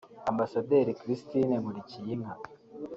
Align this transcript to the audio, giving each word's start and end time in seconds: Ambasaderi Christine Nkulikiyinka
Ambasaderi 0.31 0.97
Christine 1.01 1.55
Nkulikiyinka 1.61 2.33